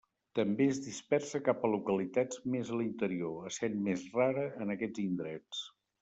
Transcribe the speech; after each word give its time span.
També 0.37 0.65
es 0.75 0.79
dispersa 0.85 1.41
cap 1.49 1.65
a 1.67 1.71
localitats 1.73 2.41
més 2.53 2.71
a 2.75 2.79
l'interior, 2.81 3.35
essent 3.51 3.77
més 3.89 4.07
rara 4.19 4.47
en 4.65 4.73
aquests 4.77 5.03
indrets. 5.09 5.61